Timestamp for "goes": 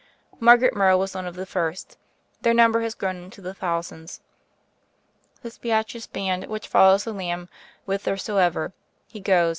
9.19-9.49